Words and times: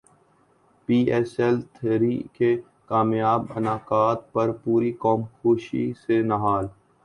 پی 0.85 0.97
S 1.13 1.33
L 1.39 1.57
three 1.73 2.17
کے 2.33 2.49
کامیاب 2.89 3.41
انعقاد 3.55 4.15
پر 4.33 4.51
پوری 4.63 4.91
قوم 4.99 5.21
خوشی 5.37 5.91
سے 6.01 6.21
نہال 6.23 6.65